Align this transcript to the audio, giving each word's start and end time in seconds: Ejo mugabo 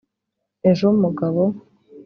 Ejo 0.69 0.87
mugabo 1.01 1.43